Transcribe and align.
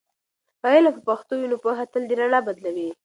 که 0.59 0.67
علم 0.75 0.93
په 0.97 1.01
پښتو 1.09 1.33
وي، 1.39 1.47
نو 1.51 1.57
پوهه 1.63 1.85
تل 1.91 2.03
د 2.07 2.11
رڼا 2.19 2.39
بدلوي. 2.47 2.89